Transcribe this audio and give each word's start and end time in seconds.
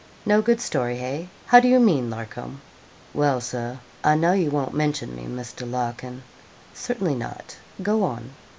'No 0.25 0.41
good 0.41 0.59
story 0.59 0.95
hey? 0.97 1.29
How 1.45 1.59
do 1.59 1.67
you 1.67 1.79
mean, 1.79 2.09
Larcom?' 2.09 2.59
'Well, 3.13 3.39
Sir, 3.39 3.77
I 4.03 4.15
know 4.15 4.33
you 4.33 4.49
won't 4.49 4.73
mention 4.73 5.15
me, 5.15 5.25
Mr. 5.25 5.69
Larkin.' 5.69 6.23
'Certainly 6.73 7.13
not 7.13 7.57
go 7.83 8.03
on.' 8.03 8.31